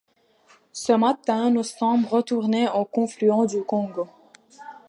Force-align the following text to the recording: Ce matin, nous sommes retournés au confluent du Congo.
Ce 0.73 0.93
matin, 0.93 1.51
nous 1.51 1.61
sommes 1.61 2.05
retournés 2.05 2.67
au 2.69 2.85
confluent 2.85 3.45
du 3.47 3.61
Congo. 3.63 4.07